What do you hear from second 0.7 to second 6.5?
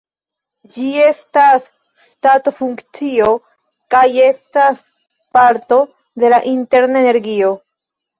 Ĝi estas stato-funkcio kaj estas parto de la